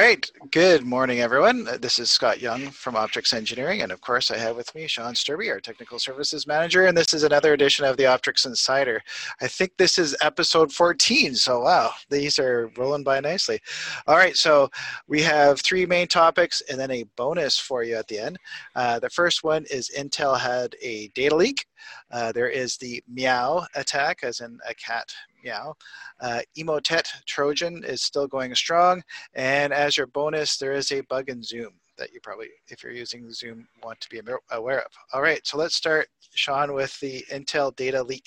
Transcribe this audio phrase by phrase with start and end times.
[0.00, 0.30] right.
[0.50, 1.68] Good morning, everyone.
[1.78, 3.82] This is Scott Young from Optrics Engineering.
[3.82, 6.86] And of course, I have with me Shaun Sturby, our Technical Services Manager.
[6.86, 9.02] And this is another edition of the Optrics Insider.
[9.42, 11.34] I think this is episode 14.
[11.34, 13.60] So, wow, these are rolling by nicely.
[14.06, 14.34] All right.
[14.36, 14.70] So,
[15.06, 18.38] we have three main topics and then a bonus for you at the end.
[18.74, 21.66] Uh, the first one is Intel had a data leak.
[22.10, 25.12] Uh, there is the meow attack, as in a cat
[25.44, 25.74] meow.
[26.20, 29.02] Uh, Emotet Trojan is still going strong.
[29.34, 32.92] And as your bonus, there is a bug in Zoom that you probably, if you're
[32.92, 34.92] using Zoom, want to be aware of.
[35.12, 38.24] All right, so let's start, Shaun, with the Intel data leak.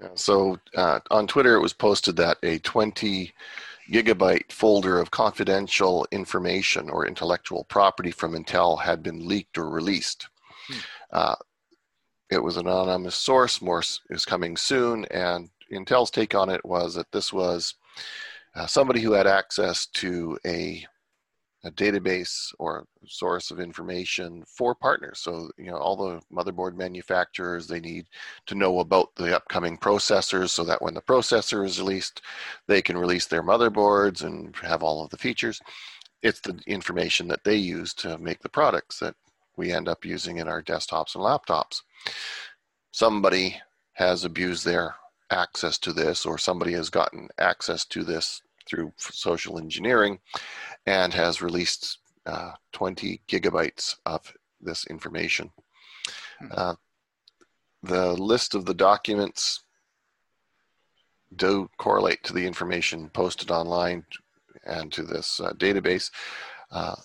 [0.00, 3.32] Yeah, so uh, on Twitter, it was posted that a 20
[3.90, 10.28] gigabyte folder of confidential information or intellectual property from Intel had been leaked or released.
[10.68, 10.78] Hmm.
[11.12, 11.34] Uh,
[12.30, 13.62] it was an anonymous source.
[13.62, 17.74] More is coming soon, and Intel's take on it was that this was
[18.54, 20.84] uh, somebody who had access to a,
[21.64, 25.20] a database or source of information for partners.
[25.20, 28.06] So, you know, all the motherboard manufacturers, they need
[28.46, 32.22] to know about the upcoming processors so that when the processor is released,
[32.66, 35.60] they can release their motherboards and have all of the features.
[36.22, 39.14] It's the information that they use to make the products that
[39.56, 41.82] we end up using in our desktops and laptops.
[42.92, 43.60] Somebody
[43.94, 44.94] has abused their
[45.30, 50.18] access to this or somebody has gotten access to this through social engineering
[50.86, 55.50] and has released uh, 20 gigabytes of this information.
[56.40, 56.46] Hmm.
[56.50, 56.74] Uh,
[57.82, 59.62] the list of the documents
[61.36, 64.04] do correlate to the information posted online
[64.64, 66.10] and to this uh, database.
[66.70, 66.96] Uh,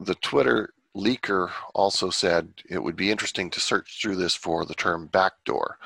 [0.00, 4.74] the Twitter leaker also said it would be interesting to search through this for the
[4.74, 5.78] term backdoor.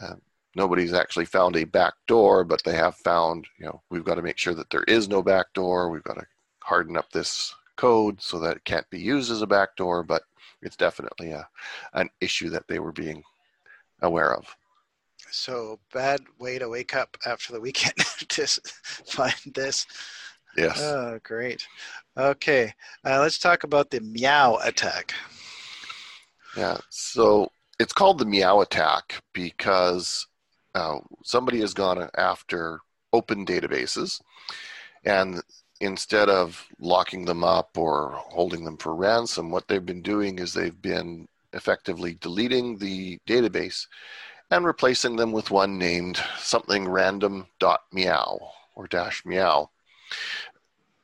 [0.00, 0.14] Uh,
[0.54, 4.38] nobody's actually found a backdoor, but they have found, you know, we've got to make
[4.38, 5.90] sure that there is no backdoor.
[5.90, 6.26] We've got to
[6.62, 10.22] harden up this code so that it can't be used as a backdoor, but
[10.62, 11.48] it's definitely a,
[11.92, 13.22] an issue that they were being
[14.02, 14.56] aware of.
[15.30, 17.96] So bad way to wake up after the weekend
[18.28, 18.46] to
[19.06, 19.86] find this.
[20.56, 20.80] Yes.
[20.80, 21.66] Oh, great.
[22.16, 22.72] Okay,
[23.04, 25.12] uh, let's talk about the meow attack.
[26.56, 26.78] Yeah.
[26.88, 30.26] So it's called the meow attack because
[30.74, 32.80] uh, somebody has gone after
[33.12, 34.20] open databases
[35.04, 35.42] and
[35.80, 40.52] instead of locking them up or holding them for ransom what they've been doing is
[40.52, 43.86] they've been effectively deleting the database
[44.50, 48.38] and replacing them with one named something random dot meow
[48.74, 49.70] or dash meow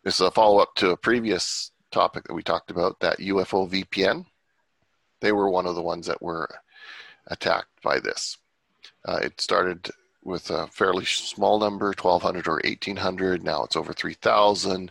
[0.05, 4.25] this is a follow-up to a previous topic that we talked about that ufo vpn
[5.21, 6.49] they were one of the ones that were
[7.29, 8.39] attacked by this
[9.05, 9.91] uh, it started
[10.25, 13.45] with a fairly small number, 1,200 or 1,800.
[13.45, 14.91] Now it's over 3,000.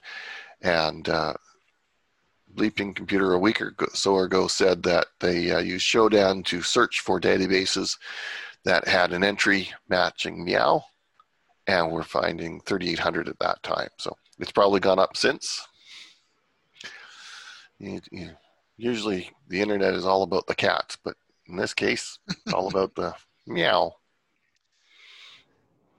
[0.61, 1.33] And uh,
[2.53, 6.99] Bleeping Computer a week or so ago said that they uh, used Shodan to search
[6.99, 7.97] for databases
[8.63, 10.83] that had an entry matching Meow,
[11.67, 13.89] and we're finding 3,800 at that time.
[13.97, 15.67] So it's probably gone up since.
[17.79, 18.29] You, you,
[18.77, 21.15] usually the internet is all about the cats, but
[21.47, 23.13] in this case, it's all about the
[23.47, 23.95] meow.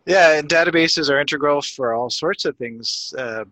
[0.07, 3.15] Yeah, and databases are integral for all sorts of things.
[3.17, 3.45] Uh,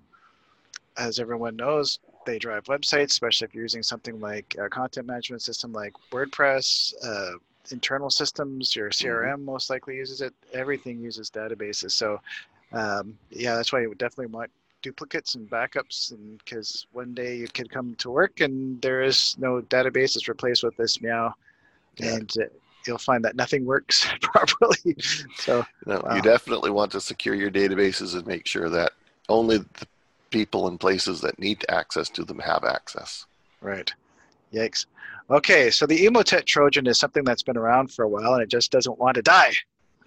[0.97, 5.43] as everyone knows, they drive websites, especially if you're using something like a content management
[5.43, 6.93] system like WordPress.
[7.05, 7.39] Uh,
[7.71, 9.45] internal systems, your CRM mm-hmm.
[9.45, 10.35] most likely uses it.
[10.53, 11.93] Everything uses databases.
[11.93, 12.21] So,
[12.73, 14.51] um, yeah, that's why you would definitely want
[14.83, 19.37] duplicates and backups, and because one day you could come to work and there is
[19.39, 21.35] no database that's replaced with this meow,
[21.97, 22.15] yeah.
[22.15, 22.45] and uh,
[22.87, 24.97] you'll find that nothing works properly.
[25.37, 26.17] so no, wow.
[26.17, 28.93] you definitely want to secure your databases and make sure that
[29.29, 29.87] only the
[30.31, 33.27] people and places that need access to them have access.
[33.61, 33.93] Right.
[34.53, 34.87] Yikes.
[35.31, 38.49] Okay, so the Emotet Trojan is something that's been around for a while and it
[38.49, 39.53] just doesn't want to die.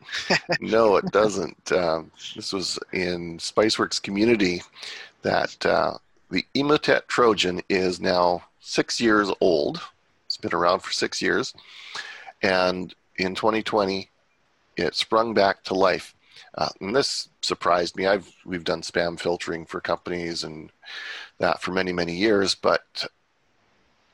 [0.59, 1.71] no, it doesn't.
[1.71, 4.61] Um, this was in Spiceworks community
[5.21, 5.93] that uh,
[6.29, 9.79] the Emotet Trojan is now six years old.
[10.25, 11.53] It's been around for six years.
[12.41, 14.09] And in 2020,
[14.75, 16.15] it sprung back to life.
[16.55, 18.07] Uh, and this surprised me.
[18.07, 20.71] I've we've done spam filtering for companies and
[21.37, 23.07] that for many many years, but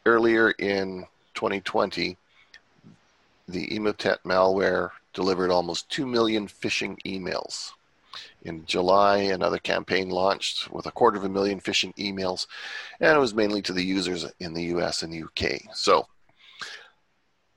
[0.10, 2.18] earlier in 2020,
[3.48, 7.72] the Emotet malware delivered almost 2 million phishing emails.
[8.44, 12.48] In July, another campaign launched with a quarter of a million phishing emails,
[13.00, 15.76] and it was mainly to the users in the US and the UK.
[15.76, 16.08] So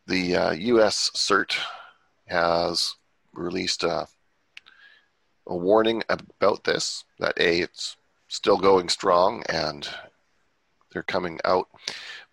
[0.07, 1.11] the uh, U.S.
[1.15, 1.57] CERT
[2.27, 2.97] has
[3.33, 4.07] released a,
[5.47, 7.97] a, warning about this that a it's
[8.29, 9.89] still going strong and
[10.93, 11.69] they're coming out.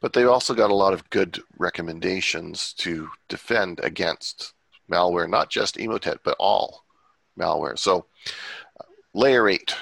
[0.01, 4.53] But they've also got a lot of good recommendations to defend against
[4.89, 6.85] malware, not just Emotet, but all
[7.37, 7.77] malware.
[7.77, 8.05] So,
[9.13, 9.75] layer eight,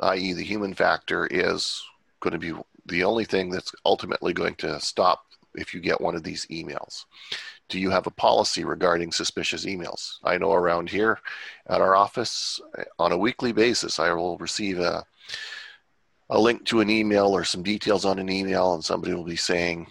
[0.00, 1.82] i.e., the human factor, is
[2.20, 2.52] going to be
[2.86, 7.04] the only thing that's ultimately going to stop if you get one of these emails.
[7.68, 10.18] Do you have a policy regarding suspicious emails?
[10.22, 11.18] I know around here
[11.68, 12.60] at our office,
[12.98, 15.04] on a weekly basis, I will receive a,
[16.30, 19.36] a link to an email or some details on an email, and somebody will be
[19.36, 19.86] saying,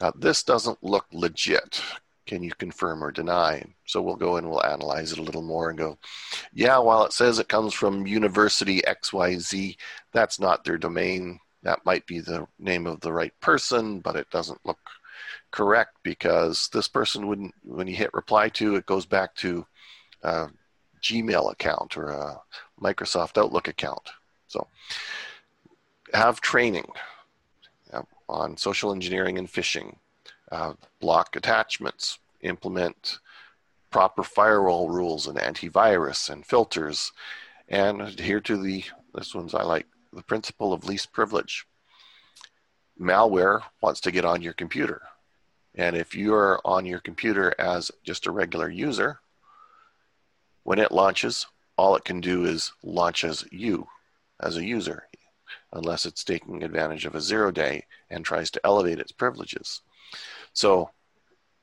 [0.00, 1.82] uh, This doesn't look legit.
[2.26, 3.64] Can you confirm or deny?
[3.86, 5.98] So we'll go and we'll analyze it a little more and go,
[6.52, 9.76] Yeah, while it says it comes from University XYZ,
[10.12, 11.40] that's not their domain.
[11.62, 14.78] That might be the name of the right person, but it doesn't look
[15.50, 19.66] correct because this person wouldn't, when you hit reply to, it goes back to
[20.22, 20.48] a
[21.02, 22.40] Gmail account or a
[22.80, 24.10] Microsoft Outlook account.
[24.46, 24.66] So
[26.14, 26.90] have training
[28.28, 29.96] on social engineering and phishing,
[30.52, 33.18] uh, block attachments, implement
[33.90, 37.12] proper firewall rules and antivirus and filters,
[37.68, 38.84] and adhere to the,
[39.14, 41.66] this one's I like, the principle of least privilege.
[43.00, 45.02] Malware wants to get on your computer.
[45.74, 49.20] And if you're on your computer as just a regular user,
[50.62, 51.46] when it launches,
[51.76, 53.88] all it can do is launch as you,
[54.40, 55.04] as a user,
[55.72, 59.82] unless it's taking advantage of a zero day and tries to elevate its privileges.
[60.52, 60.90] So,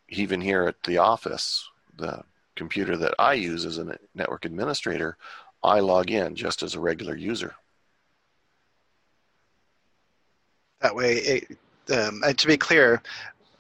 [0.10, 2.24] even here at the office, the
[2.56, 5.18] computer that I use as a network administrator,
[5.64, 7.56] I log in just as a regular user.
[10.82, 11.58] That way, it,
[11.92, 13.02] um, and to be clear,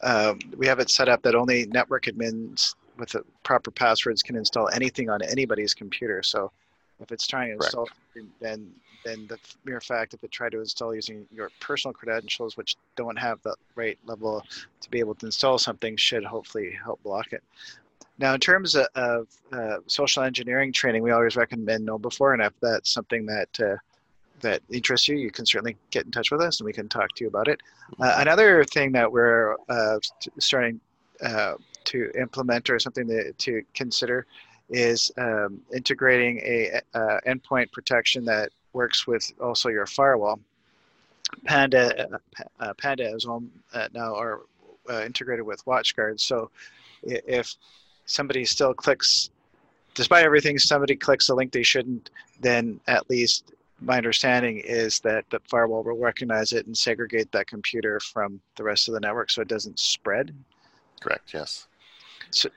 [0.03, 4.35] um, we have it set up that only network admins with the proper passwords can
[4.35, 6.21] install anything on anybody's computer.
[6.23, 6.51] So
[6.99, 7.87] if it's trying to install,
[8.39, 8.71] then
[9.05, 13.17] then the mere fact if it tried to install using your personal credentials, which don't
[13.17, 14.43] have the right level
[14.81, 17.43] to be able to install something, should hopefully help block it.
[18.19, 22.53] Now, in terms of, of uh, social engineering training, we always recommend KnowBe4, and if
[22.61, 23.77] that's something that uh,
[24.41, 27.13] that interests you, you can certainly get in touch with us and we can talk
[27.15, 27.59] to you about it.
[27.99, 29.97] Uh, another thing that we're uh,
[30.39, 30.79] starting
[31.23, 31.55] uh,
[31.85, 34.25] to implement or something that, to consider
[34.69, 40.39] is um, integrating a, a, endpoint protection that works with also your firewall.
[41.45, 42.17] Panda, uh,
[42.59, 43.43] uh, Panda is all,
[43.73, 44.41] uh, now are
[45.03, 46.19] integrated with WatchGuard.
[46.19, 46.49] So
[47.03, 47.55] if
[48.05, 49.29] somebody still clicks,
[49.93, 52.09] despite everything, somebody clicks a link they shouldn't,
[52.39, 57.47] then at least my understanding is that the firewall will recognize it and segregate that
[57.47, 60.33] computer from the rest of the network so it doesn't spread.
[60.99, 61.67] Correct, yes.
[62.31, 62.49] So,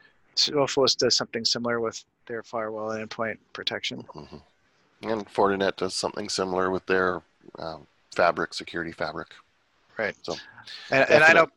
[0.49, 4.05] Sophos does something similar with their firewall and endpoint protection.
[4.15, 5.09] Mm-hmm.
[5.09, 7.23] And Fortinet does something similar with their
[7.59, 9.29] um, fabric, security fabric.
[9.99, 10.15] Right.
[10.23, 10.35] So,
[10.91, 11.49] and, and I know,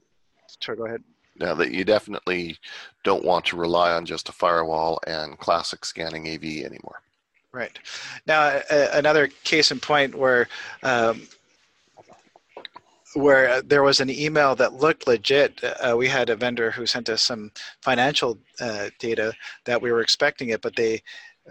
[0.59, 1.03] sure, go ahead.
[1.39, 2.57] Now that you definitely
[3.03, 7.01] don't want to rely on just a firewall and classic scanning AV anymore.
[7.51, 7.77] Right.
[8.25, 10.47] Now, another case in point where
[10.81, 11.27] um,
[13.13, 15.63] where there was an email that looked legit.
[15.63, 17.51] Uh, we had a vendor who sent us some
[17.81, 19.33] financial uh, data
[19.65, 21.01] that we were expecting it, but they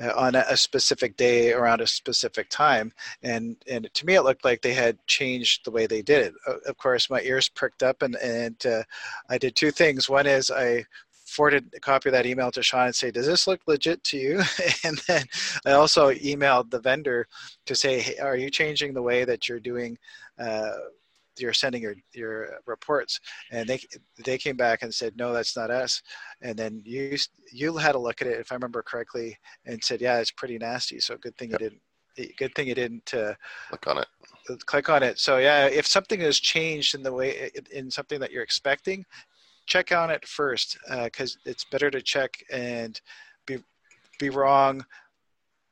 [0.01, 2.91] uh, on a, a, specific day around a specific time,
[3.23, 6.35] and and to me it looked like they had changed the way they did it.
[6.67, 8.83] of course, my ears pricked up, and and uh,
[9.29, 10.09] I did two things.
[10.09, 10.87] One is I
[11.33, 14.19] forwarded a copy of that email to Shaun and say, does this look legit to
[14.19, 14.43] you?
[14.85, 15.25] and then
[15.65, 17.27] I also emailed the vendor
[17.67, 19.99] to say, hey, are you changing the way that you're doing,
[20.39, 20.73] uh,
[21.39, 23.21] you're sending your, your reports?
[23.51, 23.81] And they,
[24.25, 26.03] they came back and said, no, that's not us.
[26.41, 27.17] And then you,
[27.53, 29.37] you had a look at it, if I remember correctly,
[29.67, 31.01] and said, yeah, it's pretty nasty.
[31.01, 31.61] So good thing yep.
[31.61, 31.83] you didn't,
[32.37, 33.33] good thing you didn't uh,
[33.71, 34.07] click on it
[34.67, 38.31] click on it so yeah if something has changed in the way in something that
[38.31, 39.03] you're expecting
[39.65, 43.01] check on it first because uh, it's better to check and
[43.47, 43.57] be
[44.19, 44.85] be wrong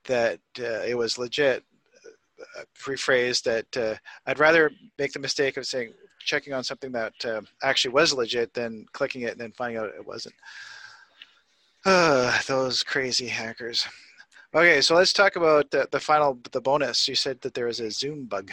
[0.07, 1.65] that uh, it was legit.
[2.59, 3.95] Uh, rephrase that uh,
[4.27, 8.53] I'd rather make the mistake of saying checking on something that uh, actually was legit
[8.55, 10.35] than clicking it and then finding out it wasn't.
[12.47, 13.87] those crazy hackers.
[14.55, 17.07] Okay, so let's talk about the, the final the bonus.
[17.07, 18.51] You said that there was a Zoom bug.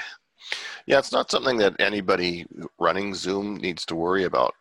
[0.86, 2.46] Yeah, it's not something that anybody
[2.79, 4.53] running Zoom needs to worry about.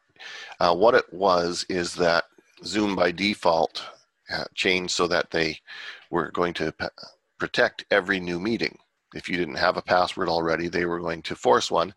[0.59, 2.25] Uh, what it was is that
[2.65, 3.85] Zoom by default
[4.33, 5.61] uh, changed so that they
[6.11, 6.73] were going to
[7.39, 8.79] protect every new meeting.
[9.15, 11.95] If you didn't have a password already, they were going to force one.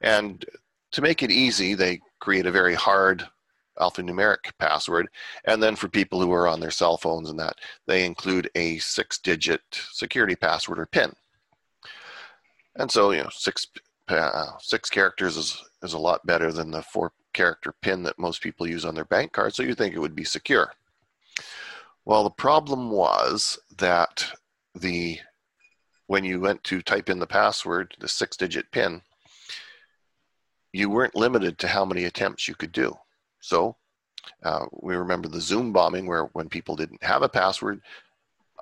[0.00, 0.44] And
[0.92, 3.26] to make it easy, they create a very hard
[3.78, 5.08] alphanumeric password.
[5.44, 8.78] And then for people who are on their cell phones and that, they include a
[8.78, 11.14] six digit security password or PIN.
[12.76, 13.66] And so, you know, six
[14.08, 18.42] uh, six characters is is a lot better than the four character pin that most
[18.42, 19.54] people use on their bank card.
[19.54, 20.72] So you think it would be secure.
[22.04, 24.24] Well, the problem was that
[24.74, 25.18] the
[26.08, 29.02] when you went to type in the password, the six digit pin,
[30.72, 32.96] you weren't limited to how many attempts you could do.
[33.40, 33.76] So
[34.42, 37.82] uh, we remember the Zoom bombing where when people didn't have a password,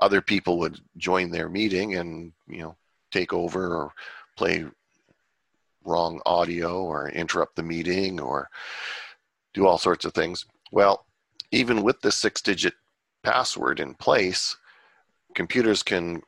[0.01, 2.77] other people would join their meeting and you know
[3.13, 3.93] take over or
[4.37, 4.65] play
[5.85, 8.51] wrong audio or interrupt the meeting or
[9.55, 10.45] do all sorts of things.
[10.73, 11.07] Well,
[11.53, 12.75] even with the six digit
[13.23, 14.57] password in place,
[15.35, 16.23] computers can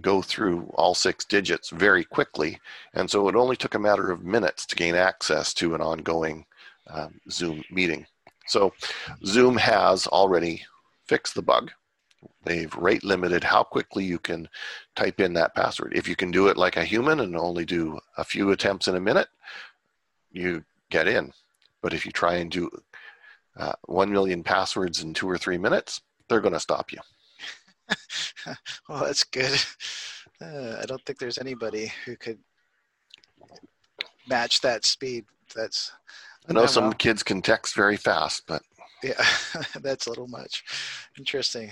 [0.00, 2.58] go through all six digits very quickly.
[2.94, 6.46] And so it only took a matter of minutes to gain access to an ongoing
[6.88, 8.06] um, Zoom meeting.
[8.46, 8.72] So
[9.24, 10.62] Zoom has already
[11.06, 11.70] fixed the bug.
[12.44, 14.48] They've rate limited how quickly you can
[14.96, 15.92] type in that password.
[15.94, 18.96] If you can do it like a human and only do a few attempts in
[18.96, 19.28] a minute,
[20.32, 21.32] you get in.
[21.82, 22.70] But if you try and do
[23.56, 26.98] uh, 1 million passwords in two or three minutes, they're going to stop you.
[28.88, 29.52] Well, that's good.
[30.42, 32.38] Uh, I don't think there's anybody who could
[34.28, 35.26] match that speed.
[35.54, 35.92] That's.
[36.48, 38.62] I know some kids can text very fast, but
[39.02, 39.22] yeah,
[39.82, 40.64] that's a little much.
[41.18, 41.70] Interesting.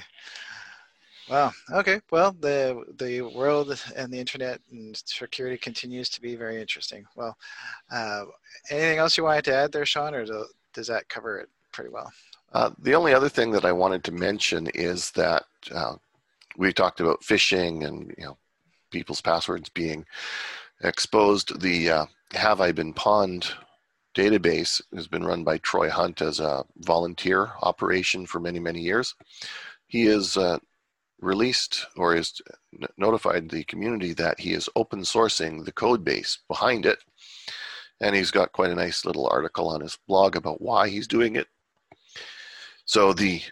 [1.29, 1.53] Wow.
[1.73, 2.01] Okay.
[2.11, 7.05] Well, the the world and the internet and security continues to be very interesting.
[7.17, 7.37] Well,
[7.91, 8.25] uh,
[8.71, 11.91] anything else you wanted to add there, Shaun, or do, does that cover it pretty
[11.91, 12.11] well?
[12.53, 15.97] Uh, the only other thing that I wanted to mention is that uh,
[16.59, 18.37] we talked about phishing and you know
[18.91, 20.05] people's passwords being
[20.83, 21.61] exposed.
[21.61, 23.51] The uh, Have I Been Pwned
[24.15, 29.15] database has been run by Troy Hunt as a volunteer operation for many, many years.
[29.87, 30.59] He has uh,
[31.21, 32.41] released or has
[32.97, 36.99] notified the community that he is open sourcing the code base behind it.
[38.01, 41.37] And he's got quite a nice little article on his blog about why he's doing
[41.37, 41.47] it.
[42.85, 43.43] So the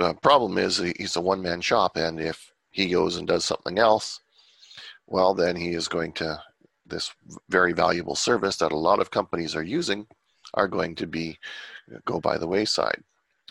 [0.00, 3.78] uh, problem is he's a one man shop, and if he goes and does something
[3.78, 4.20] else,
[5.06, 6.40] well, then he is going to
[6.86, 7.12] this
[7.48, 10.06] very valuable service that a lot of companies are using
[10.54, 11.38] are going to be
[12.04, 13.02] go by the wayside.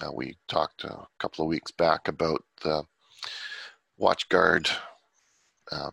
[0.01, 2.83] Uh, we talked a couple of weeks back about the
[3.99, 4.69] WatchGuard
[5.71, 5.91] uh,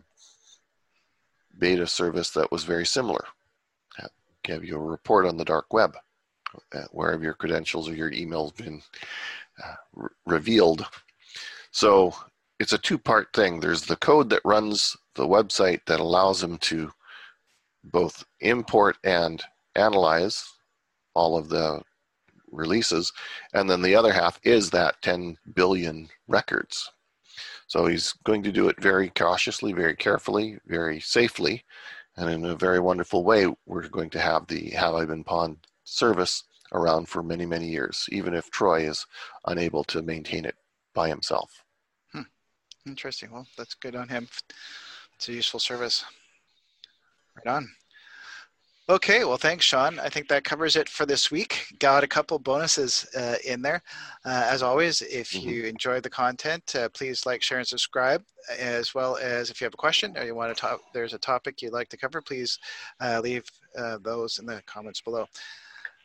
[1.57, 3.25] beta service that was very similar.
[4.43, 5.97] Give you a report on the dark web
[6.73, 8.81] uh, where your credentials or your emails been
[9.63, 10.85] uh, re- revealed.
[11.71, 12.13] So
[12.59, 13.59] it's a two-part thing.
[13.59, 16.91] There's the code that runs the website that allows them to
[17.83, 19.43] both import and
[19.75, 20.43] analyze
[21.13, 21.81] all of the
[22.51, 23.11] releases.
[23.53, 26.89] And then the other half is that 10 billion records.
[27.67, 31.63] So he's going to do it very cautiously, very carefully, very safely,
[32.15, 33.53] and in a very wonderful way.
[33.65, 36.43] We're going to have the Have I Been Pwned service
[36.73, 39.05] around for many, many years, even if Troy is
[39.45, 40.55] unable to maintain it
[40.93, 41.63] by himself.
[42.11, 42.21] Hmm.
[42.85, 43.31] Interesting.
[43.31, 44.27] Well, that's good on him.
[45.15, 46.03] It's a useful service.
[47.35, 47.69] Right on.
[48.89, 49.99] Okay, well, thanks, Shaun.
[49.99, 51.65] I think that covers it for this week.
[51.77, 53.83] Got a couple bonuses uh, in there.
[54.23, 55.49] Uh, as always, if mm-hmm.
[55.49, 58.23] you enjoyed the content, uh, please like, share, and subscribe.
[58.57, 61.19] As well as if you have a question or you want to talk, there's a
[61.19, 62.57] topic you'd like to cover, please
[63.01, 63.43] uh, leave
[63.77, 65.27] uh, those in the comments below.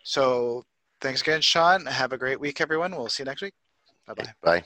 [0.02, 0.64] So,
[1.00, 1.86] thanks again, Shaun.
[1.86, 2.92] Have a great week, everyone.
[2.92, 3.54] We'll see you next week.
[4.06, 4.32] Bye-bye.
[4.42, 4.64] Bye.